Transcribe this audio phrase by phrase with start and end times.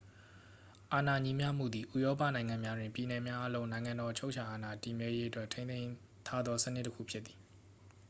[0.93, 5.89] အာဏာညီမျှမှုသည် ဥရောပနိုင်ငံများတွင် ပြည်နယ်များအားလုံး နိုင်ငံတော် အချုပ်အချာအာဏာ တည်မြဲရေးအတွက်ထိန်းသိမ်း
[6.27, 7.37] ထားသေ စနစ်တစ်ခုဖြစ်သည်